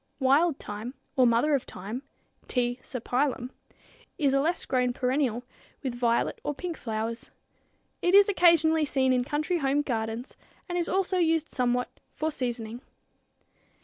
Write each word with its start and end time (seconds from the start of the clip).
Wild 0.19 0.57
thyme, 0.57 0.95
or 1.15 1.27
mother 1.27 1.53
of 1.53 1.61
thyme 1.65 2.01
(T. 2.47 2.79
serpyllum, 2.81 3.33
Linn.), 3.37 3.51
is 4.17 4.33
a 4.33 4.41
less 4.41 4.65
grown 4.65 4.93
perennial, 4.93 5.43
with 5.83 5.93
violet 5.93 6.41
or 6.43 6.55
pink 6.55 6.75
flowers. 6.75 7.29
It 8.01 8.15
is 8.15 8.27
occasionally 8.27 8.83
seen 8.85 9.13
in 9.13 9.23
country 9.23 9.59
home 9.59 9.83
gardens, 9.83 10.37
and 10.67 10.75
is 10.75 10.89
also 10.89 11.19
used 11.19 11.49
somewhat 11.49 11.99
for 12.15 12.31
seasoning. 12.31 12.81